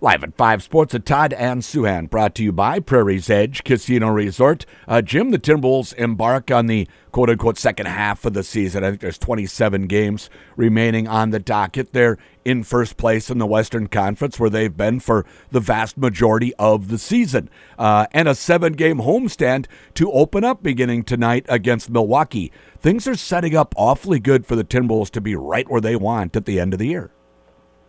Live 0.00 0.22
at 0.22 0.36
5 0.36 0.62
Sports 0.62 0.94
at 0.94 1.04
Todd 1.04 1.32
and 1.32 1.60
Souhan, 1.60 2.08
brought 2.08 2.32
to 2.36 2.44
you 2.44 2.52
by 2.52 2.78
Prairie's 2.78 3.28
Edge 3.28 3.64
Casino 3.64 4.06
Resort. 4.06 4.64
Uh, 4.86 5.02
Jim, 5.02 5.32
the 5.32 5.40
Timberwolves 5.40 5.92
embark 5.94 6.52
on 6.52 6.66
the 6.66 6.86
quote 7.10 7.30
unquote 7.30 7.58
second 7.58 7.86
half 7.86 8.24
of 8.24 8.32
the 8.32 8.44
season. 8.44 8.84
I 8.84 8.90
think 8.90 9.00
there's 9.00 9.18
27 9.18 9.88
games 9.88 10.30
remaining 10.54 11.08
on 11.08 11.30
the 11.30 11.40
docket. 11.40 11.92
They're 11.92 12.16
in 12.44 12.62
first 12.62 12.96
place 12.96 13.28
in 13.28 13.38
the 13.38 13.46
Western 13.46 13.88
Conference, 13.88 14.38
where 14.38 14.48
they've 14.48 14.76
been 14.76 15.00
for 15.00 15.26
the 15.50 15.58
vast 15.58 15.98
majority 15.98 16.54
of 16.60 16.86
the 16.90 16.98
season. 16.98 17.50
Uh, 17.76 18.06
and 18.12 18.28
a 18.28 18.36
seven 18.36 18.74
game 18.74 18.98
homestand 18.98 19.66
to 19.94 20.12
open 20.12 20.44
up 20.44 20.62
beginning 20.62 21.02
tonight 21.02 21.44
against 21.48 21.90
Milwaukee. 21.90 22.52
Things 22.78 23.08
are 23.08 23.16
setting 23.16 23.56
up 23.56 23.74
awfully 23.76 24.20
good 24.20 24.46
for 24.46 24.54
the 24.54 24.62
Timberwolves 24.62 25.10
to 25.10 25.20
be 25.20 25.34
right 25.34 25.68
where 25.68 25.80
they 25.80 25.96
want 25.96 26.36
at 26.36 26.44
the 26.44 26.60
end 26.60 26.72
of 26.72 26.78
the 26.78 26.86
year. 26.86 27.10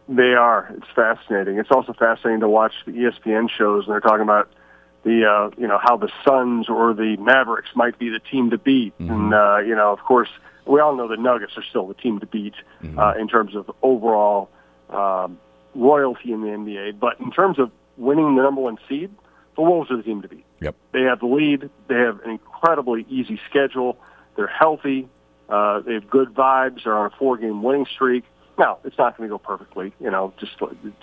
They 0.10 0.34
are. 0.34 0.74
It's 0.76 0.88
fascinating. 0.96 1.60
It's 1.60 1.70
also 1.70 1.94
fascinating 1.94 2.40
to 2.40 2.50
watch 2.50 2.74
the 2.86 2.92
ESPN 2.92 3.48
shows, 3.48 3.86
and 3.86 3.94
they're 3.94 4.00
talking 4.00 4.24
about 4.24 4.50
the 5.04 5.24
uh, 5.24 5.56
you 5.56 5.68
know 5.68 5.80
how 5.82 5.98
the 5.98 6.10
Suns 6.26 6.68
or 6.68 6.96
the 6.96 7.16
Mavericks 7.18 7.70
might 7.76 8.00
be 8.00 8.10
the 8.10 8.20
team 8.20 8.50
to 8.50 8.58
beat, 8.58 8.98
mm-hmm. 8.98 9.12
and 9.12 9.34
uh, 9.34 9.58
you 9.60 9.76
know 9.76 9.94
of 9.94 10.00
course 10.00 10.30
we 10.66 10.80
all 10.80 10.96
know 10.96 11.08
the 11.08 11.16
Nuggets 11.16 11.54
are 11.58 11.64
still 11.64 11.88
the 11.88 11.94
team 11.94 12.20
to 12.22 12.26
beat 12.26 12.56
mm-hmm. 12.82 12.98
uh, 12.98 13.14
in 13.14 13.28
terms 13.28 13.56
of 13.56 13.70
overall 13.84 14.50
um, 14.90 15.40
royalty 15.76 16.32
in 16.32 16.42
the 16.42 16.48
NBA. 16.48 17.00
But 17.00 17.20
in 17.20 17.32
terms 17.32 17.60
of 17.60 17.72
winning 17.98 18.36
the 18.36 18.42
number 18.42 18.62
one 18.62 18.80
seed, 18.90 19.12
the 19.56 19.62
Wolves 19.62 19.92
are 19.92 19.98
the 19.98 20.04
team 20.04 20.24
to 20.24 20.28
beat. 20.28 20.46
Yep. 20.60 20.76
They 20.92 21.02
have 21.04 21.20
the 21.20 21.28
lead. 21.28 21.70
They 21.88 21.96
have 21.96 22.20
an 22.22 22.32
incredibly 22.32 23.06
easy 23.10 23.40
schedule. 23.48 23.98
They're 24.36 24.48
healthy. 24.48 25.08
Uh, 25.48 25.82
they 25.82 25.94
have 25.94 26.10
good 26.10 26.34
vibes. 26.34 26.84
They're 26.84 26.98
on 26.98 27.08
a 27.08 27.16
four-game 27.18 27.62
winning 27.62 27.86
streak. 27.94 28.24
Now, 28.60 28.78
it's 28.84 28.98
not 28.98 29.18
going 29.18 29.30
to 29.30 29.34
go 29.34 29.40
perfectly. 29.40 29.94
You 30.02 30.12
know, 30.12 30.34
just 30.38 30.52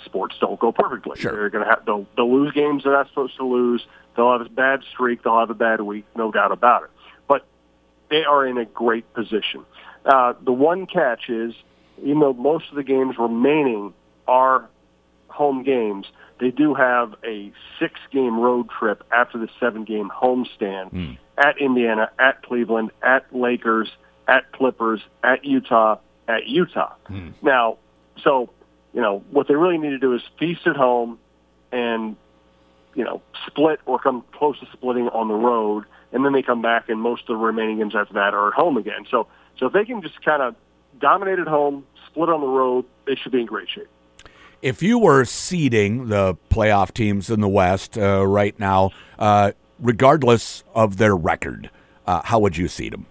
sports 0.04 0.36
don't 0.38 0.60
go 0.60 0.72
perfectly. 0.72 1.18
Sure. 1.18 1.32
They're 1.32 1.48
going 1.48 1.64
to 1.64 1.70
have 1.70 1.86
they'll, 1.86 2.06
they'll 2.14 2.32
lose 2.32 2.52
games 2.52 2.84
they're 2.84 2.92
not 2.92 3.08
supposed 3.08 3.36
to 3.38 3.46
lose. 3.46 3.84
They'll 4.14 4.30
have 4.30 4.42
a 4.42 4.50
bad 4.50 4.80
streak. 4.92 5.22
They'll 5.22 5.40
have 5.40 5.48
a 5.48 5.54
bad 5.54 5.80
week. 5.80 6.04
No 6.14 6.30
doubt 6.30 6.52
about 6.52 6.84
it. 6.84 6.90
But 7.26 7.46
they 8.10 8.24
are 8.24 8.46
in 8.46 8.58
a 8.58 8.66
great 8.66 9.12
position. 9.14 9.64
Uh, 10.04 10.34
the 10.44 10.52
one 10.52 10.86
catch 10.86 11.30
is, 11.30 11.54
even 12.02 12.20
though 12.20 12.34
most 12.34 12.68
of 12.68 12.76
the 12.76 12.84
games 12.84 13.16
remaining 13.18 13.94
are 14.28 14.68
home 15.28 15.62
games, 15.62 16.06
they 16.38 16.50
do 16.50 16.74
have 16.74 17.14
a 17.24 17.50
six-game 17.80 18.38
road 18.38 18.68
trip 18.78 19.02
after 19.10 19.38
the 19.38 19.48
seven-game 19.58 20.10
homestand 20.14 20.92
mm. 20.92 21.18
at 21.38 21.58
Indiana, 21.58 22.10
at 22.18 22.42
Cleveland, 22.42 22.90
at 23.02 23.34
Lakers, 23.34 23.88
at 24.28 24.52
Clippers, 24.52 25.00
at 25.24 25.44
Utah, 25.44 25.96
at 26.28 26.46
Utah. 26.46 26.94
Hmm. 27.06 27.30
Now, 27.42 27.78
so 28.22 28.50
you 28.92 29.00
know 29.00 29.24
what 29.30 29.48
they 29.48 29.54
really 29.54 29.78
need 29.78 29.90
to 29.90 29.98
do 29.98 30.14
is 30.14 30.22
feast 30.38 30.66
at 30.66 30.76
home 30.76 31.18
and 31.72 32.16
you 32.94 33.04
know 33.04 33.22
split 33.46 33.80
or 33.86 33.98
come 33.98 34.24
close 34.32 34.58
to 34.60 34.66
splitting 34.72 35.08
on 35.08 35.28
the 35.28 35.34
road, 35.34 35.84
and 36.12 36.24
then 36.24 36.32
they 36.32 36.42
come 36.42 36.62
back 36.62 36.88
and 36.88 37.00
most 37.00 37.22
of 37.22 37.28
the 37.28 37.36
remaining 37.36 37.78
games 37.78 37.94
after 37.94 38.14
that 38.14 38.34
are 38.34 38.48
at 38.48 38.54
home 38.54 38.76
again. 38.76 39.06
So 39.10 39.26
so 39.58 39.66
if 39.66 39.72
they 39.72 39.84
can 39.84 40.02
just 40.02 40.22
kind 40.24 40.42
of 40.42 40.54
dominate 41.00 41.38
at 41.38 41.48
home, 41.48 41.86
split 42.06 42.28
on 42.28 42.40
the 42.40 42.46
road, 42.46 42.84
they 43.06 43.14
should 43.14 43.32
be 43.32 43.40
in 43.40 43.46
great 43.46 43.68
shape. 43.68 43.88
If 44.62 44.82
you 44.82 44.98
were 44.98 45.24
seeding 45.24 46.08
the 46.08 46.36
playoff 46.50 46.92
teams 46.92 47.30
in 47.30 47.40
the 47.40 47.48
West 47.48 47.98
uh, 47.98 48.26
right 48.26 48.58
now, 48.58 48.90
uh, 49.18 49.52
regardless 49.78 50.64
of 50.74 50.96
their 50.96 51.14
record, 51.14 51.70
uh, 52.06 52.22
how 52.24 52.38
would 52.38 52.56
you 52.56 52.66
seed 52.66 52.92
them? 52.94 53.06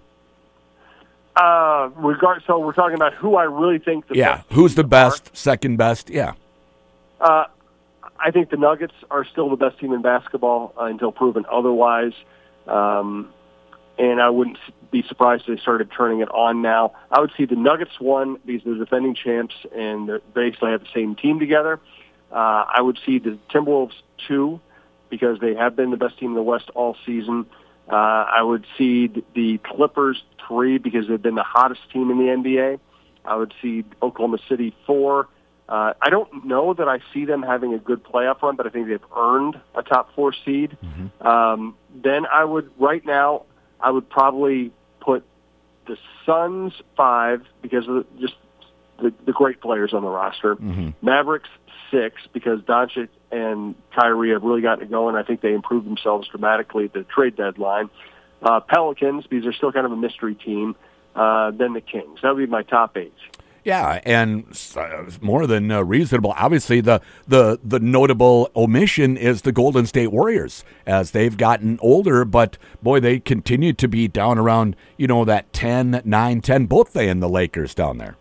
Uh, 1.36 1.90
regard. 1.98 2.44
So 2.48 2.60
we're 2.60 2.74
talking 2.74 2.96
about 2.96 3.14
who 3.14 3.36
I 3.36 3.44
really 3.44 3.80
think. 3.80 4.08
The 4.08 4.14
best 4.14 4.18
yeah, 4.18 4.56
who's 4.56 4.76
the 4.76 4.86
best, 4.86 5.28
are. 5.28 5.36
second 5.36 5.78
best? 5.78 6.10
Yeah. 6.10 6.34
Uh, 7.20 7.46
I 8.18 8.32
think 8.32 8.50
the 8.50 8.58
Nuggets 8.58 8.94
are 9.12 9.26
still 9.26 9.50
the 9.50 9.58
best 9.58 9.80
team 9.80 9.92
in 9.92 10.02
basketball 10.02 10.74
uh, 10.80 10.86
until 10.86 11.12
proven 11.12 11.46
otherwise. 11.52 12.14
Um, 12.68 13.34
and 13.98 14.22
I 14.22 14.30
wouldn't 14.30 14.58
be 14.92 15.04
surprised 15.08 15.44
if 15.48 15.58
they 15.58 15.62
started 15.62 15.92
turning 15.96 16.22
it 16.22 16.30
on 16.30 16.62
now. 16.62 16.94
I 17.12 17.20
would 17.20 17.32
see 17.38 17.46
the 17.46 17.56
Nuggets 17.56 18.00
one 18.00 18.38
because 18.46 18.64
they're 18.66 18.76
defending 18.76 19.16
champs 19.16 19.56
and 19.76 20.10
they 20.10 20.18
basically 20.34 20.72
have 20.72 20.82
the 20.82 20.90
same 20.94 21.16
team 21.16 21.40
together. 21.40 21.80
Uh, 22.32 22.66
I 22.68 22.82
would 22.82 23.00
see 23.06 23.20
the 23.20 23.38
Timberwolves 23.50 23.94
two 24.28 24.60
because 25.10 25.40
they 25.40 25.54
have 25.54 25.76
been 25.76 25.92
the 25.92 25.98
best 25.98 26.18
team 26.18 26.30
in 26.30 26.36
the 26.36 26.44
West 26.44 26.70
all 26.76 26.96
season. 27.06 27.46
Uh, 27.90 27.96
I 27.96 28.42
would 28.42 28.66
see 28.78 29.12
the 29.34 29.60
Clippers 29.60 30.24
three 30.48 30.78
because 30.78 31.08
they've 31.08 31.22
been 31.22 31.36
the 31.36 31.44
hottest 31.44 31.82
team 31.92 32.10
in 32.10 32.18
the 32.18 32.26
NBA. 32.26 32.80
I 33.24 33.36
would 33.36 33.54
see 33.62 33.84
Oklahoma 34.02 34.38
City 34.50 34.76
four. 34.86 35.28
Uh, 35.68 35.94
I 36.00 36.10
don't 36.10 36.46
know 36.46 36.74
that 36.76 36.88
I 36.88 37.00
see 37.14 37.26
them 37.26 37.42
having 37.42 37.74
a 37.74 37.80
good 37.80 38.04
playoff 38.04 38.42
run, 38.42 38.56
but 38.56 38.68
I 38.68 38.70
think 38.70 38.88
they've 38.88 39.00
earned 39.16 39.60
a 39.74 39.82
top 39.82 40.14
four 40.16 40.34
seed. 40.46 40.78
Mm-hmm. 40.84 41.28
Um, 41.28 41.76
then 42.04 42.28
I 42.28 42.44
would, 42.44 42.70
right 42.78 43.04
now, 43.04 43.44
I 43.80 43.90
would 43.90 44.08
probably 44.08 44.72
put 45.00 45.26
the 45.88 45.98
Suns 46.26 46.74
five 46.96 47.42
because 47.64 47.88
of 47.88 47.96
the, 47.96 48.06
just 48.20 48.36
the, 48.98 49.14
the 49.26 49.32
great 49.32 49.62
players 49.62 49.94
on 49.94 50.04
the 50.04 50.10
roster. 50.10 50.56
Mm-hmm. 50.56 50.90
Mavericks 51.02 51.50
six 51.92 52.22
because 52.34 52.62
Doncic 52.62 53.10
and 53.32 53.76
Kyrie 53.94 54.32
have 54.32 54.44
really 54.44 54.62
gotten 54.62 54.86
it 54.86 54.92
going. 54.92 55.16
I 55.16 55.24
think 55.24 55.42
they 55.42 55.54
improved 55.54 55.86
themselves 55.86 56.28
dramatically 56.28 56.86
at 56.86 56.94
the 56.94 57.04
trade 57.04 57.36
deadline. 57.36 57.90
Uh, 58.42 58.60
Pelicans 58.60 59.26
because 59.28 59.44
they're 59.44 59.54
still 59.54 59.72
kind 59.72 59.86
of 59.86 59.92
a 59.92 59.98
mystery 59.98 60.36
team. 60.36 60.76
Uh, 61.16 61.52
then 61.52 61.74
the 61.74 61.82
Kings. 61.82 62.20
That 62.22 62.36
would 62.36 62.46
be 62.46 62.52
my 62.52 62.64
top 62.64 62.98
eight. 62.98 63.14
Yeah, 63.66 64.00
and 64.06 64.46
uh, 64.76 65.06
more 65.22 65.48
than 65.48 65.72
uh, 65.72 65.82
reasonable. 65.82 66.36
Obviously, 66.38 66.82
the, 66.82 67.02
the 67.28 67.60
the 67.64 67.80
notable 67.80 68.52
omission 68.56 69.18
is 69.18 69.42
the 69.42 69.52
Golden 69.52 69.88
State 69.88 70.12
Warriors 70.12 70.64
as 70.86 71.12
they've 71.12 71.36
gotten 71.36 71.80
older, 71.82 72.26
but 72.26 72.60
boy, 72.84 73.00
they 73.00 73.20
continue 73.20 73.74
to 73.74 73.88
be 73.88 74.08
down 74.08 74.38
around 74.38 74.76
you 74.98 75.08
know 75.08 75.26
that 75.26 75.52
10, 75.52 76.04
9, 76.06 76.42
10, 76.42 76.66
both 76.68 76.94
they 76.94 77.10
and 77.10 77.24
the 77.24 77.30
Lakers 77.30 77.74
down 77.74 77.98
there. 77.98 78.18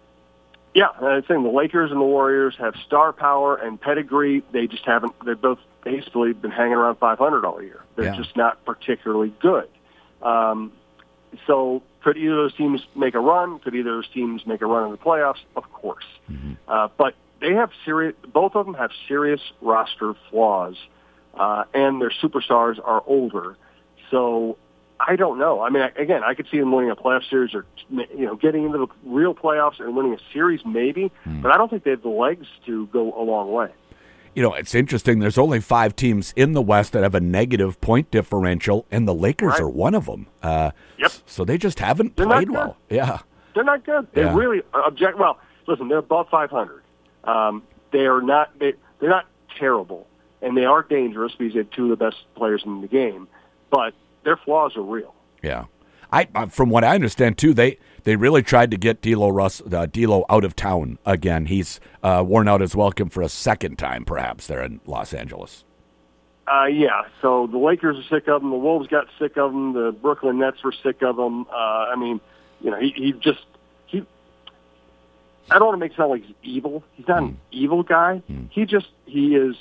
Yeah, 0.75 0.89
I 1.01 1.21
think 1.21 1.45
the 1.45 1.53
Lakers 1.55 1.93
and 1.93 2.01
the 2.01 2.05
Warriors 2.05 2.55
have 2.59 2.75
star 2.85 3.12
power 3.12 3.55
and 3.55 3.81
pedigree. 3.81 4.43
They 4.53 4.67
just 4.67 4.85
haven't. 4.85 5.12
They've 5.25 5.41
both 5.41 5.61
basically 5.85 6.33
been 6.33 6.51
hanging 6.51 6.75
around 6.75 6.97
500 6.97 7.45
all 7.45 7.62
year. 7.62 7.81
They're 7.95 8.07
yeah. 8.07 8.17
just 8.17 8.37
not 8.37 8.65
particularly 8.65 9.33
good. 9.41 9.69
Um, 10.21 10.73
so 11.47 11.83
could 12.03 12.17
either 12.17 12.33
of 12.33 12.51
those 12.51 12.57
teams 12.57 12.81
make 12.97 13.15
a 13.15 13.21
run? 13.21 13.61
Could 13.61 13.75
either 13.75 13.91
of 13.91 13.97
those 13.99 14.12
teams 14.12 14.47
make 14.47 14.62
a 14.62 14.67
run 14.67 14.87
in 14.87 14.91
the 14.91 14.99
playoffs? 14.99 15.43
Of 15.55 15.71
course. 15.73 16.05
Mm-hmm. 16.31 16.55
Uh, 16.67 16.89
but 16.97 17.15
they 17.41 17.55
have 17.55 17.71
serious. 17.85 18.15
Both 18.33 18.56
of 18.56 18.67
them 18.67 18.75
have 18.75 18.91
serious 19.06 19.41
roster 19.61 20.15
flaws, 20.31 20.77
uh, 21.35 21.65
and 21.73 22.01
their 22.01 22.12
superstars 22.23 22.79
are 22.85 23.03
older. 23.06 23.56
So 24.11 24.59
I 25.06 25.16
don't 25.16 25.38
know. 25.38 25.60
I 25.60 25.70
mean, 25.70 25.82
again, 25.97 26.22
I 26.25 26.34
could 26.34 26.47
see 26.50 26.59
them 26.59 26.72
winning 26.72 26.91
a 26.91 26.97
playoff 26.97 27.28
series 27.28 27.54
or 27.54 27.66
you 27.91 28.25
know 28.25 28.37
getting 28.37 28.65
into 28.65 28.78
the 28.78 28.87
real 29.04 29.34
playoffs 29.34 29.81
and 29.81 29.97
winning 29.97 30.15
a 30.15 30.32
series, 30.32 30.60
maybe. 30.65 31.12
Hmm. 31.25 31.42
But 31.42 31.53
I 31.53 31.59
don't 31.59 31.69
think 31.69 31.84
they 31.84 31.91
have 31.91 32.03
the 32.03 32.09
legs 32.09 32.47
to 32.66 32.87
go 32.88 33.12
a 33.19 33.22
long 33.22 33.53
way. 33.53 33.70
You 34.34 34.43
know, 34.43 34.54
it's 34.54 34.75
interesting. 34.75 35.20
There's 35.20 35.38
only 35.38 35.60
five 35.60 35.94
teams 35.94 36.32
in 36.34 36.53
the 36.53 36.62
West 36.62 36.93
that 36.93 37.03
have 37.03 37.14
a 37.14 37.20
negative 37.20 37.81
point 37.81 38.10
differential, 38.10 38.87
and 38.91 39.06
the 39.06 39.14
Lakers 39.14 39.53
right. 39.53 39.60
are 39.60 39.69
one 39.69 39.94
of 39.94 40.06
them. 40.06 40.26
Uh, 40.43 40.72
yep. 40.98 41.12
So 41.26 41.44
they 41.44 41.56
just 41.56 41.78
haven't 41.78 42.16
they're 42.16 42.26
played 42.26 42.50
well. 42.50 42.76
Yeah. 42.91 43.19
They're 43.54 43.64
not 43.64 43.84
good. 43.84 44.09
They 44.12 44.22
yeah. 44.22 44.34
really 44.34 44.62
object. 44.72 45.19
Well, 45.19 45.38
listen, 45.69 45.88
they're 45.88 45.98
above 45.98 46.28
500. 46.31 46.82
Um, 47.22 47.62
they 47.93 48.06
are 48.06 48.20
not. 48.20 48.59
They, 48.59 48.75
they're 48.98 49.10
not 49.10 49.26
terrible, 49.56 50.09
and 50.43 50.56
they 50.56 50.64
are 50.64 50.82
dangerous 50.82 51.32
because 51.38 51.54
they 51.54 51.60
have 51.60 51.70
two 51.70 51.93
of 51.93 51.98
the 51.98 52.04
best 52.04 52.16
players 52.34 52.62
in 52.66 52.81
the 52.81 52.88
game. 52.88 53.28
But 53.70 53.94
their 54.25 54.37
flaws 54.37 54.77
are 54.77 54.83
real. 54.83 55.15
Yeah, 55.43 55.65
I 56.11 56.29
uh, 56.35 56.47
from 56.47 56.71
what 56.71 56.85
I 56.85 56.95
understand 56.95 57.39
too, 57.39 57.55
they 57.55 57.79
they 58.05 58.17
really 58.17 58.43
tried 58.43 58.71
to 58.71 58.77
get 58.77 59.03
D'Lo 59.03 59.29
Russ 59.29 59.61
uh, 59.61 59.87
D'Lo 59.87 60.25
out 60.29 60.45
of 60.45 60.55
town 60.55 60.99
again. 61.05 61.47
He's 61.47 61.81
uh, 62.03 62.23
worn 62.27 62.49
out 62.49 62.61
his 62.61 62.77
welcome 62.77 63.09
for 63.09 63.23
a 63.23 63.29
second 63.29 63.79
time, 63.79 64.05
perhaps 64.05 64.47
there 64.47 64.62
in 64.62 64.81
Los 64.87 65.12
Angeles. 65.12 65.65
Uh, 66.47 66.67
yeah, 66.67 67.03
so 67.23 67.47
the 67.47 67.56
Lakers 67.59 67.97
are 67.99 68.17
sick 68.17 68.29
of 68.29 68.43
him. 68.43 68.50
The 68.50 68.56
Wolves 68.56 68.87
got 68.88 69.06
sick 69.19 69.38
of 69.38 69.53
him. 69.53 69.73
The 69.73 69.93
Brooklyn 69.93 70.38
Nets 70.38 70.62
were 70.62 70.75
sick 70.82 71.03
of 71.03 71.19
him. 71.19 71.47
Uh, 71.47 71.55
I 71.55 71.97
mean, 71.97 72.20
you 72.61 72.70
know, 72.70 72.79
he, 72.79 72.93
he 72.94 73.12
just 73.12 73.44
he. 73.87 74.05
I 75.50 75.59
don't 75.59 75.69
want 75.69 75.77
to 75.77 75.81
make 75.81 75.93
it 75.93 75.97
sound 75.97 76.11
like 76.11 76.25
he's 76.25 76.37
evil. 76.43 76.85
He's 76.93 77.09
not 77.09 77.23
mm. 77.23 77.29
an 77.29 77.31
hmm. 77.31 77.38
evil 77.50 77.82
guy. 77.82 78.23
Mm. 78.31 78.50
He 78.50 78.67
just 78.67 78.88
he 79.06 79.35
is. 79.37 79.56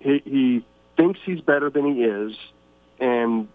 He 0.00 0.22
he 0.24 0.64
thinks 0.96 1.20
he's 1.24 1.42
better 1.42 1.68
than 1.68 1.94
he 1.94 2.04
is, 2.04 2.36
and 2.98 3.48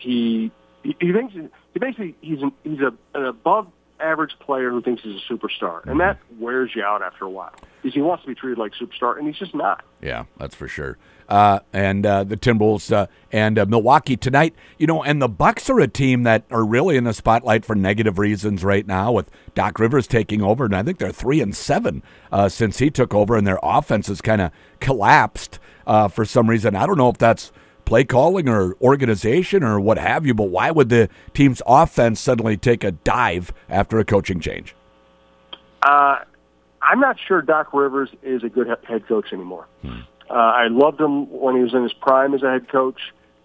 he 0.00 0.50
he, 0.82 0.96
he 1.00 1.12
thinks 1.12 1.34
he 1.34 1.78
basically 1.78 2.14
he's 2.20 2.42
an, 2.42 2.52
he's 2.64 2.80
a, 2.80 2.92
an 3.14 3.26
above 3.26 3.68
average 4.00 4.38
player 4.40 4.70
who 4.70 4.80
thinks 4.82 5.02
he's 5.02 5.20
a 5.20 5.32
superstar, 5.32 5.84
and 5.86 6.00
that 6.00 6.18
wears 6.38 6.70
you 6.74 6.82
out 6.82 7.02
after 7.02 7.24
a 7.24 7.30
while 7.30 7.54
because 7.82 7.94
he 7.94 8.00
wants 8.00 8.22
to 8.24 8.28
be 8.28 8.34
treated 8.34 8.58
like 8.58 8.72
a 8.78 8.84
superstar, 8.84 9.18
and 9.18 9.26
he's 9.26 9.38
just 9.38 9.54
not. 9.54 9.84
Yeah, 10.00 10.24
that's 10.38 10.54
for 10.54 10.68
sure. 10.68 10.98
Uh, 11.28 11.60
and 11.72 12.04
uh, 12.04 12.24
the 12.24 12.36
Timberwolves 12.36 12.92
uh, 12.92 13.06
and 13.30 13.56
uh, 13.56 13.64
Milwaukee 13.64 14.16
tonight, 14.16 14.52
you 14.78 14.86
know, 14.88 15.04
and 15.04 15.22
the 15.22 15.28
Bucks 15.28 15.70
are 15.70 15.78
a 15.78 15.86
team 15.86 16.24
that 16.24 16.42
are 16.50 16.64
really 16.64 16.96
in 16.96 17.04
the 17.04 17.12
spotlight 17.12 17.64
for 17.64 17.76
negative 17.76 18.18
reasons 18.18 18.64
right 18.64 18.84
now, 18.84 19.12
with 19.12 19.30
Doc 19.54 19.78
Rivers 19.78 20.08
taking 20.08 20.42
over, 20.42 20.64
and 20.64 20.74
I 20.74 20.82
think 20.82 20.98
they're 20.98 21.12
three 21.12 21.40
and 21.40 21.54
seven 21.54 22.02
uh, 22.32 22.48
since 22.48 22.78
he 22.78 22.90
took 22.90 23.14
over, 23.14 23.36
and 23.36 23.46
their 23.46 23.60
offense 23.62 24.08
has 24.08 24.20
kind 24.20 24.40
of 24.40 24.50
collapsed 24.80 25.60
uh, 25.86 26.08
for 26.08 26.24
some 26.24 26.50
reason. 26.50 26.74
I 26.74 26.84
don't 26.84 26.98
know 26.98 27.10
if 27.10 27.18
that's 27.18 27.52
play 27.90 28.04
calling 28.04 28.48
or 28.48 28.76
organization 28.80 29.64
or 29.64 29.80
what 29.80 29.98
have 29.98 30.24
you, 30.24 30.32
but 30.32 30.44
why 30.44 30.70
would 30.70 30.88
the 30.88 31.08
team's 31.34 31.60
offense 31.66 32.20
suddenly 32.20 32.56
take 32.56 32.84
a 32.84 32.92
dive 32.92 33.52
after 33.68 33.98
a 33.98 34.04
coaching 34.04 34.38
change? 34.38 34.76
Uh, 35.82 36.18
I'm 36.80 37.00
not 37.00 37.16
sure 37.26 37.42
Doc 37.42 37.74
Rivers 37.74 38.08
is 38.22 38.44
a 38.44 38.48
good 38.48 38.68
head 38.88 39.08
coach 39.08 39.32
anymore. 39.32 39.66
Hmm. 39.82 40.02
Uh, 40.30 40.34
I 40.34 40.68
loved 40.68 41.00
him 41.00 41.28
when 41.32 41.56
he 41.56 41.62
was 41.62 41.74
in 41.74 41.82
his 41.82 41.92
prime 41.92 42.32
as 42.32 42.44
a 42.44 42.50
head 42.52 42.68
coach. 42.68 43.00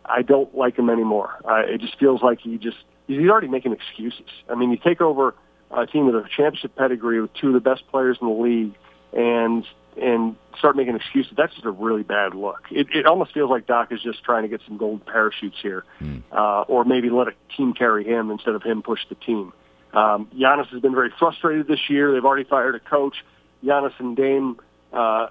I 0.06 0.22
don't 0.22 0.56
like 0.56 0.78
him 0.78 0.92
anymore. 0.92 1.42
Uh, 1.44 1.64
it 1.66 1.82
just 1.82 1.98
feels 1.98 2.22
like 2.22 2.40
he 2.40 2.60
just 2.60 2.78
he's 3.08 3.28
already 3.28 3.48
making 3.48 3.74
excuses. 3.74 4.30
I 4.48 4.54
mean, 4.54 4.70
you 4.70 4.78
take 4.78 5.02
over 5.02 5.34
a 5.72 5.88
team 5.88 6.06
with 6.06 6.14
a 6.14 6.30
championship 6.30 6.76
pedigree 6.76 7.20
with 7.20 7.34
two 7.34 7.48
of 7.48 7.54
the 7.54 7.60
best 7.60 7.88
players 7.88 8.20
in 8.22 8.28
the 8.28 8.34
league, 8.34 8.76
and 9.14 9.66
and 9.98 10.36
start 10.58 10.76
making 10.76 10.96
excuses, 10.96 11.32
that's 11.38 11.54
just 11.54 11.66
a 11.66 11.72
really 11.72 12.04
bad 12.04 12.36
look. 12.36 12.64
It, 12.70 12.88
it 12.94 13.06
almost 13.06 13.34
feels 13.34 13.50
like 13.50 13.66
Doc 13.66 13.92
is 13.92 14.02
just 14.02 14.24
trying 14.24 14.44
to 14.44 14.50
get 14.50 14.62
some 14.68 14.78
gold 14.78 15.06
parachutes 15.06 15.58
here, 15.62 15.86
mm. 16.02 16.22
uh, 16.32 16.62
or 16.68 16.84
maybe 16.84 17.10
let 17.10 17.28
a 17.28 17.34
team 17.56 17.74
carry 17.74 18.04
him 18.04 18.30
instead 18.30 18.56
of 18.56 18.64
him 18.64 18.82
push 18.82 19.00
the 19.08 19.16
team. 19.16 19.54
Um, 19.94 20.28
Giannis 20.36 20.68
has 20.68 20.82
been 20.82 20.94
very 20.94 21.12
frustrated 21.18 21.68
this 21.68 21.80
year. 21.90 22.14
They've 22.14 22.26
already 22.26 22.44
fired 22.44 22.76
a 22.76 22.80
coach. 22.80 23.16
Giannis 23.64 23.94
and 23.98 24.18
Dame, 24.18 24.60
uh, 24.92 25.28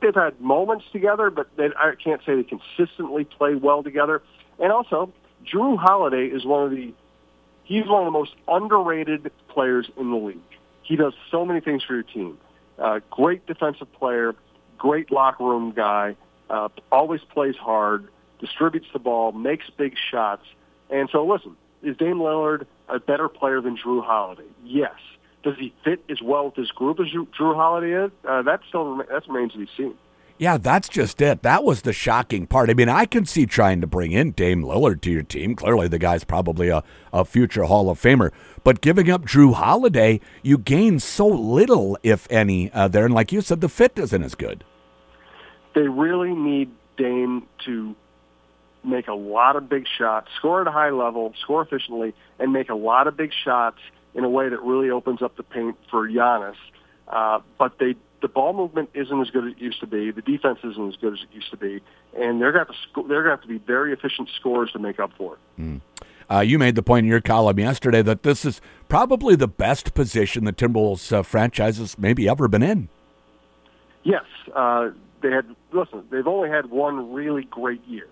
they've 0.00 0.14
had 0.14 0.40
moments 0.40 0.84
together, 0.92 1.30
but 1.30 1.48
they, 1.56 1.66
I 1.76 1.94
can't 2.02 2.20
say 2.24 2.36
they 2.36 2.44
consistently 2.44 3.24
play 3.24 3.56
well 3.56 3.82
together. 3.82 4.22
And 4.60 4.70
also, 4.70 5.12
Jrue 5.44 5.76
Holiday 5.76 6.26
is 6.26 6.44
one 6.44 6.64
of 6.64 6.70
the 6.70 6.92
he's 7.64 7.86
one 7.86 8.02
of 8.02 8.06
the 8.06 8.18
most 8.18 8.32
underrated 8.46 9.30
players 9.48 9.90
in 9.96 10.10
the 10.10 10.16
league. 10.16 10.38
He 10.82 10.96
does 10.96 11.12
so 11.30 11.44
many 11.44 11.60
things 11.60 11.82
for 11.82 11.94
your 11.94 12.02
team. 12.02 12.38
Uh, 12.78 13.00
great 13.10 13.46
defensive 13.46 13.92
player, 13.92 14.34
great 14.76 15.10
locker 15.10 15.44
room 15.44 15.72
guy, 15.74 16.16
uh, 16.48 16.68
always 16.92 17.20
plays 17.22 17.56
hard, 17.56 18.08
distributes 18.38 18.86
the 18.92 18.98
ball, 18.98 19.32
makes 19.32 19.68
big 19.70 19.96
shots. 20.10 20.44
And 20.90 21.08
so, 21.10 21.26
listen, 21.26 21.56
is 21.82 21.96
Dame 21.96 22.18
Lillard 22.18 22.66
a 22.88 22.98
better 22.98 23.28
player 23.28 23.60
than 23.60 23.76
Jrue 23.76 24.04
Holiday? 24.04 24.44
Yes. 24.64 24.94
Does 25.42 25.56
he 25.58 25.72
fit 25.84 26.04
as 26.08 26.20
well 26.20 26.46
with 26.46 26.54
this 26.56 26.70
group 26.70 26.98
as 27.00 27.06
Jrue 27.06 27.54
Holiday 27.54 27.92
is? 28.06 28.10
Uh, 28.26 28.42
that 28.42 28.60
still 28.68 28.96
that 28.96 29.28
remains 29.28 29.52
to 29.52 29.58
be 29.58 29.68
seen. 29.76 29.94
Yeah, 30.38 30.56
that's 30.56 30.88
just 30.88 31.20
it. 31.20 31.42
That 31.42 31.64
was 31.64 31.82
the 31.82 31.92
shocking 31.92 32.46
part. 32.46 32.70
I 32.70 32.74
mean, 32.74 32.88
I 32.88 33.06
can 33.06 33.26
see 33.26 33.44
trying 33.44 33.80
to 33.80 33.88
bring 33.88 34.12
in 34.12 34.30
Dame 34.30 34.62
Lillard 34.62 35.00
to 35.00 35.10
your 35.10 35.24
team. 35.24 35.56
Clearly, 35.56 35.88
the 35.88 35.98
guy's 35.98 36.22
probably 36.22 36.68
a, 36.68 36.84
a 37.12 37.24
future 37.24 37.64
Hall 37.64 37.90
of 37.90 38.00
Famer. 38.00 38.30
But 38.62 38.80
giving 38.80 39.10
up 39.10 39.22
Jrue 39.22 39.54
Holiday, 39.54 40.20
you 40.42 40.56
gain 40.56 41.00
so 41.00 41.26
little, 41.26 41.98
if 42.04 42.28
any, 42.30 42.70
uh, 42.70 42.86
there. 42.86 43.04
And 43.04 43.14
like 43.14 43.32
you 43.32 43.40
said, 43.40 43.60
the 43.60 43.68
fit 43.68 43.98
isn't 43.98 44.22
as 44.22 44.36
good. 44.36 44.62
They 45.74 45.88
really 45.88 46.34
need 46.34 46.70
Dame 46.96 47.46
to 47.64 47.96
make 48.84 49.08
a 49.08 49.14
lot 49.14 49.56
of 49.56 49.68
big 49.68 49.86
shots, 49.88 50.28
score 50.36 50.60
at 50.60 50.68
a 50.68 50.70
high 50.70 50.90
level, 50.90 51.34
score 51.40 51.62
efficiently, 51.62 52.14
and 52.38 52.52
make 52.52 52.68
a 52.68 52.74
lot 52.74 53.08
of 53.08 53.16
big 53.16 53.32
shots 53.44 53.78
in 54.14 54.22
a 54.22 54.28
way 54.28 54.48
that 54.48 54.62
really 54.62 54.90
opens 54.90 55.20
up 55.20 55.36
the 55.36 55.42
paint 55.42 55.76
for 55.90 56.08
Giannis. 56.08 56.54
Uh, 57.08 57.40
but 57.58 57.78
they 57.78 57.96
the 58.20 58.28
ball 58.28 58.52
movement 58.52 58.90
isn't 58.94 59.20
as 59.20 59.30
good 59.30 59.46
as 59.46 59.52
it 59.52 59.58
used 59.58 59.80
to 59.80 59.86
be. 59.86 60.10
The 60.10 60.22
defense 60.22 60.58
isn't 60.64 60.88
as 60.88 60.96
good 60.96 61.14
as 61.14 61.20
it 61.20 61.28
used 61.32 61.50
to 61.50 61.56
be, 61.56 61.80
and 62.16 62.40
they're 62.40 62.52
going 62.52 62.66
to 62.66 62.72
have 62.72 62.74
to 62.74 62.74
sc- 62.74 63.08
they're 63.08 63.22
going 63.22 63.36
to 63.36 63.42
have 63.42 63.42
to 63.42 63.48
be 63.48 63.58
very 63.58 63.92
efficient 63.92 64.28
scores 64.36 64.72
to 64.72 64.78
make 64.78 64.98
up 64.98 65.10
for 65.16 65.34
it. 65.34 65.60
Mm. 65.60 65.80
Uh, 66.30 66.40
you 66.40 66.58
made 66.58 66.74
the 66.74 66.82
point 66.82 67.04
in 67.04 67.10
your 67.10 67.20
column 67.20 67.58
yesterday 67.58 68.02
that 68.02 68.22
this 68.22 68.44
is 68.44 68.60
probably 68.88 69.34
the 69.34 69.48
best 69.48 69.94
position 69.94 70.44
the 70.44 70.52
Timberwolves 70.52 71.10
uh, 71.12 71.22
franchise 71.22 71.78
has 71.78 71.98
maybe 71.98 72.28
ever 72.28 72.48
been 72.48 72.62
in. 72.62 72.88
Yes, 74.02 74.24
uh, 74.54 74.90
they 75.22 75.30
had. 75.30 75.46
Listen, 75.72 76.04
they've 76.10 76.26
only 76.26 76.48
had 76.48 76.66
one 76.66 77.12
really 77.12 77.44
great 77.44 77.84
year, 77.86 78.08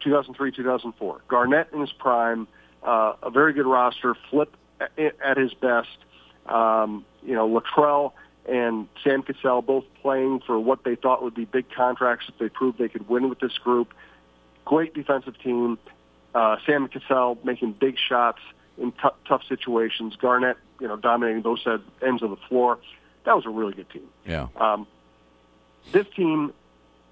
2003, 0.00 0.52
2004. 0.52 1.20
Garnett 1.28 1.68
in 1.72 1.80
his 1.80 1.92
prime, 1.92 2.46
uh, 2.82 3.14
a 3.22 3.30
very 3.30 3.52
good 3.52 3.66
roster. 3.66 4.16
Flip 4.30 4.54
at, 4.80 5.20
at 5.24 5.36
his 5.36 5.54
best. 5.54 5.96
Um, 6.46 7.04
you 7.24 7.34
know, 7.34 7.48
Latrell 7.48 8.12
and 8.48 8.88
Sam 9.02 9.22
Cassell 9.22 9.62
both 9.62 9.84
playing 10.02 10.40
for 10.46 10.58
what 10.58 10.84
they 10.84 10.94
thought 10.94 11.22
would 11.22 11.34
be 11.34 11.44
big 11.44 11.66
contracts 11.70 12.26
if 12.28 12.38
they 12.38 12.48
proved 12.48 12.78
they 12.78 12.88
could 12.88 13.08
win 13.08 13.28
with 13.28 13.40
this 13.40 13.56
group. 13.58 13.92
Great 14.64 14.94
defensive 14.94 15.38
team. 15.40 15.78
Uh, 16.34 16.56
Sam 16.64 16.88
Cassell 16.88 17.38
making 17.44 17.72
big 17.72 17.96
shots 17.98 18.40
in 18.78 18.92
t- 18.92 19.08
tough 19.26 19.42
situations. 19.48 20.16
Garnett, 20.16 20.56
you 20.80 20.86
know, 20.86 20.96
dominating 20.96 21.42
both 21.42 21.60
ends 22.02 22.22
of 22.22 22.30
the 22.30 22.36
floor. 22.48 22.78
That 23.24 23.34
was 23.34 23.46
a 23.46 23.50
really 23.50 23.72
good 23.72 23.90
team. 23.90 24.08
Yeah. 24.24 24.48
Um, 24.56 24.86
this 25.92 26.06
team 26.14 26.52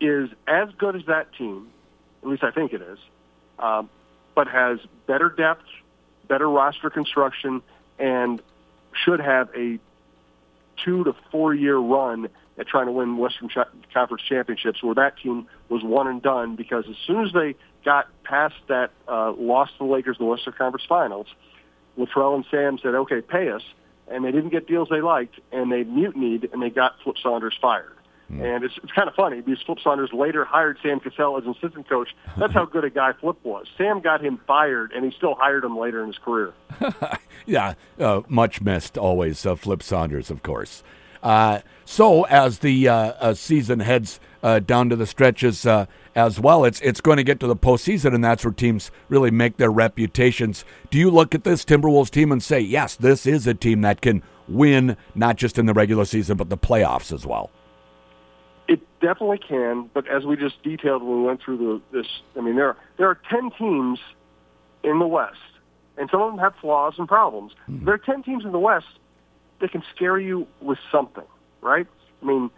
is 0.01 0.31
as 0.47 0.69
good 0.79 0.97
as 0.97 1.07
that 1.07 1.33
team, 1.35 1.69
at 2.23 2.29
least 2.29 2.45
I 2.45 2.51
think 2.51 2.73
it 2.73 2.83
is, 2.83 2.99
um, 3.59 3.89
but 4.35 4.49
has 4.49 4.79
better 5.07 5.29
depth, 5.29 5.65
better 6.29 6.49
roster 6.49 6.91
construction, 6.91 7.63
and 7.99 8.41
should 8.93 9.21
have 9.21 9.49
a 9.57 9.79
two 10.83 11.05
to 11.05 11.15
four 11.31 11.55
year 11.55 11.77
run 11.77 12.29
at 12.59 12.67
trying 12.67 12.87
to 12.87 12.93
win 12.93 13.17
Western 13.19 13.49
Conference 13.93 14.23
championships, 14.29 14.83
where 14.83 14.95
that 14.95 15.19
team 15.19 15.47
was 15.69 15.83
one 15.83 16.07
and 16.07 16.23
done 16.23 16.57
because 16.57 16.85
as 16.89 16.97
soon 17.07 17.25
as 17.25 17.33
they 17.33 17.57
got 17.85 18.07
past 18.23 18.55
that 18.69 18.91
uh, 19.09 19.33
loss 19.33 19.71
to 19.73 19.79
the 19.79 19.85
Lakers 19.85 20.17
in 20.19 20.27
the 20.27 20.31
Western 20.31 20.53
Conference 20.53 20.87
Finals, 20.89 21.27
Latrell 21.99 22.35
and 22.35 22.45
Sam 22.51 22.79
said, 22.79 22.95
"Okay, 22.95 23.21
pay 23.21 23.51
us," 23.51 23.63
and 24.09 24.25
they 24.25 24.33
didn't 24.33 24.51
get 24.51 24.67
deals 24.67 24.89
they 24.89 25.01
liked, 25.01 25.41
and 25.53 25.71
they 25.71 25.85
mutinied 25.85 26.53
and 26.53 26.63
they 26.63 26.71
got 26.71 26.95
Flip 27.03 27.17
Saunders 27.23 27.55
fired. 27.61 27.97
And 28.41 28.65
it's, 28.65 28.75
it's 28.83 28.93
kind 28.93 29.09
of 29.09 29.15
funny 29.15 29.41
because 29.41 29.63
Flip 29.63 29.79
Saunders 29.83 30.11
later 30.13 30.45
hired 30.45 30.79
Sam 30.83 31.01
Cassell 31.01 31.39
as 31.39 31.45
an 31.45 31.51
assistant 31.51 31.89
coach. 31.89 32.09
That's 32.37 32.53
how 32.53 32.65
good 32.65 32.85
a 32.85 32.91
guy 32.91 33.13
Flip 33.13 33.37
was. 33.43 33.67
Sam 33.77 34.01
got 34.01 34.25
him 34.25 34.41
fired, 34.47 34.93
and 34.93 35.05
he 35.05 35.11
still 35.17 35.35
hired 35.35 35.65
him 35.65 35.79
later 35.79 36.01
in 36.01 36.09
his 36.09 36.19
career. 36.19 36.53
yeah, 37.47 37.75
uh, 37.99 38.23
much 38.29 38.61
missed 38.61 38.99
always 38.99 39.45
uh, 39.47 39.55
Flip 39.55 39.83
Saunders, 39.83 40.31
of 40.31 40.43
course. 40.43 40.83
Uh, 41.23 41.61
so 41.87 42.25
as 42.25 42.59
the 42.59 42.87
uh, 42.87 42.95
uh, 42.95 43.35
season 43.35 43.81
heads 43.81 44.21
uh, 44.43 44.59
down 44.59 44.91
to 44.91 44.97
the 44.97 45.07
stretches 45.07 45.67
as 46.15 46.39
well, 46.39 46.65
it's 46.65 46.81
it's 46.83 47.01
going 47.01 47.17
to 47.17 47.25
get 47.25 47.41
to 47.41 47.47
the 47.47 47.57
postseason, 47.57 48.15
and 48.15 48.23
that's 48.23 48.45
where 48.45 48.53
teams 48.53 48.91
really 49.09 49.31
make 49.31 49.57
their 49.57 49.71
reputations. 49.71 50.65
Do 50.91 50.99
you 50.99 51.11
look 51.11 51.35
at 51.35 51.45
this 51.45 51.65
Timberwolves 51.65 52.11
team 52.11 52.31
and 52.31 52.43
say, 52.43 52.61
yes, 52.61 52.95
this 52.95 53.27
is 53.27 53.47
a 53.47 53.55
team 53.55 53.81
that 53.81 54.03
can 54.03 54.23
win 54.47 54.99
not 55.15 55.37
just 55.37 55.59
in 55.59 55.65
the 55.65 55.73
regular 55.73 56.05
season 56.05 56.37
but 56.37 56.51
the 56.51 56.59
playoffs 56.59 57.11
as 57.11 57.27
well? 57.27 57.51
It 58.67 58.81
definitely 59.01 59.39
can, 59.39 59.91
but 59.93 60.09
as 60.09 60.25
we 60.25 60.37
just 60.37 60.63
detailed 60.63 61.03
when 61.03 61.19
we 61.21 61.25
went 61.25 61.43
through 61.43 61.59
the, 61.59 61.99
this, 61.99 62.07
I 62.37 62.41
mean, 62.41 62.57
there 62.57 62.69
are, 62.69 62.77
there 62.97 63.09
are 63.09 63.21
10 63.31 63.51
teams 63.59 63.99
in 64.83 64.99
the 64.99 65.07
West, 65.07 65.37
and 65.99 66.09
some 66.11 66.23
of 66.23 66.31
them 66.33 66.39
have 66.39 66.55
flaws 66.61 66.95
and 66.99 67.07
problems. 67.07 67.53
Mm-hmm. 67.69 67.85
There 67.85 67.95
are 67.95 67.99
10 67.99 68.23
teams 68.23 68.45
in 68.45 68.53
the 68.53 68.59
West 68.59 68.87
that 69.61 69.71
can 69.71 69.83
scare 69.95 70.19
you 70.19 70.47
with 70.61 70.79
something, 70.91 71.25
right? 71.61 71.87
I 72.23 72.27
mean, 72.27 72.51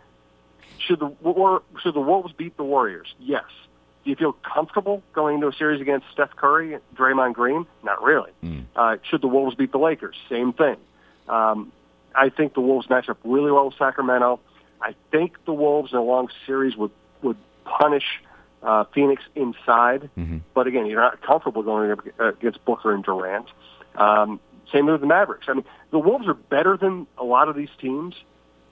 should 0.79 1.01
the, 1.01 1.15
or, 1.23 1.63
should 1.83 1.95
the 1.95 2.01
Wolves 2.01 2.33
beat 2.33 2.57
the 2.57 2.65
Warriors? 2.65 3.15
Yes. 3.19 3.45
Do 4.05 4.11
you 4.11 4.17
feel 4.17 4.33
comfortable 4.33 5.03
going 5.13 5.37
into 5.37 5.49
a 5.49 5.53
series 5.53 5.81
against 5.81 6.07
Steph 6.13 6.37
Curry, 6.37 6.75
and 6.75 6.83
Draymond 6.95 7.35
Green? 7.35 7.67
Not 7.83 8.03
really. 8.03 8.31
Mm. 8.45 8.65
Uh, 8.77 8.97
should 9.03 9.21
the 9.21 9.27
Wolves 9.27 9.57
beat 9.57 9.73
the 9.73 9.79
Lakers? 9.79 10.15
Same 10.31 10.53
thing. 10.53 10.77
Um, 11.29 11.73
I 12.15 12.29
think 12.29 12.55
the 12.55 12.61
Wolves 12.61 12.89
match 12.89 13.09
up 13.09 13.19
really 13.25 13.51
well 13.51 13.67
with 13.67 13.75
Sacramento. 13.77 14.41
I 14.81 14.95
think 15.11 15.45
the 15.45 15.53
Wolves 15.53 15.93
in 15.93 15.99
a 15.99 16.03
long 16.03 16.29
series 16.47 16.77
would 16.77 16.91
would 17.23 17.37
punish 17.65 18.05
uh, 18.63 18.85
Phoenix 18.95 19.23
inside, 19.35 20.11
mm-hmm. 20.17 20.39
but 20.55 20.67
again, 20.67 20.87
you're 20.87 21.01
not 21.01 21.23
comfortable 21.23 21.63
going 21.63 21.97
against 22.19 22.65
Booker 22.65 22.95
and 22.95 23.05
Durant. 23.05 23.47
Um, 23.95 24.41
same 24.73 24.87
with 24.87 25.01
the 25.01 25.07
Mavericks. 25.07 25.47
I 25.49 25.55
mean, 25.55 25.65
the 25.91 25.99
Wolves 25.99 26.27
are 26.27 26.35
better 26.35 26.77
than 26.77 27.07
a 27.17 27.25
lot 27.25 27.49
of 27.49 27.57
these 27.57 27.69
teams, 27.81 28.15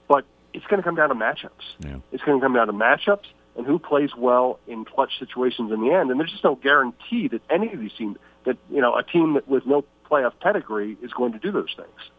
but 0.07 0.25
it's 0.53 0.65
going 0.65 0.81
to 0.81 0.83
come 0.83 0.95
down 0.95 1.09
to 1.09 1.15
matchups. 1.15 1.49
Yeah. 1.79 1.97
It's 2.11 2.23
going 2.23 2.39
to 2.39 2.45
come 2.45 2.53
down 2.53 2.67
to 2.67 2.73
matchups 2.73 3.25
and 3.55 3.65
who 3.65 3.79
plays 3.79 4.09
well 4.17 4.59
in 4.67 4.85
clutch 4.85 5.17
situations 5.19 5.71
in 5.71 5.81
the 5.81 5.91
end. 5.91 6.11
And 6.11 6.19
there's 6.19 6.31
just 6.31 6.43
no 6.43 6.55
guarantee 6.55 7.29
that 7.29 7.41
any 7.49 7.71
of 7.71 7.79
these 7.79 7.93
teams, 7.97 8.17
that 8.45 8.57
you 8.69 8.81
know, 8.81 8.95
a 8.95 9.03
team 9.03 9.33
that 9.35 9.47
with 9.47 9.65
no 9.65 9.85
playoff 10.09 10.33
pedigree 10.39 10.97
is 11.01 11.11
going 11.13 11.31
to 11.33 11.39
do 11.39 11.51
those 11.51 11.73
things. 11.75 12.09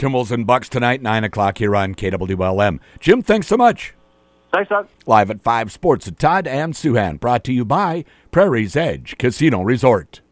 Timberwolves 0.00 0.30
and 0.30 0.46
Bucks 0.46 0.70
tonight, 0.70 1.02
9 1.02 1.24
o'clock 1.24 1.58
here 1.58 1.76
on 1.76 1.94
KWLM. 1.94 2.80
Jim, 3.00 3.20
thanks 3.20 3.46
so 3.46 3.58
much. 3.58 3.94
Thanks, 4.50 4.70
Todd. 4.70 4.88
Live 5.04 5.30
at 5.30 5.42
5 5.42 5.70
Sports 5.70 6.08
at 6.08 6.18
Todd 6.18 6.46
and 6.46 6.72
Souhan, 6.72 7.20
brought 7.20 7.44
to 7.44 7.52
you 7.52 7.66
by 7.66 8.06
Prairie's 8.32 8.76
Edge 8.76 9.16
Casino 9.18 9.60
Resort. 9.60 10.22